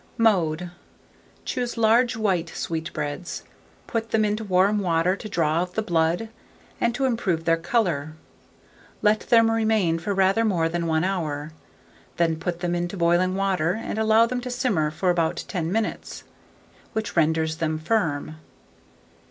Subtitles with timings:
[0.17, 1.45] [Illustration: SWEETBREADS.] Mode.
[1.45, 3.43] Choose large white sweetbreads;
[3.85, 6.29] put them into warm water to draw out the blood,
[6.81, 8.13] and to improve their colour;
[9.03, 11.51] let them remain for rather more than 1 hour;
[12.17, 16.23] then put them into boiling water, and allow them to simmer for about 10 minutes,
[16.93, 18.37] which renders them firm.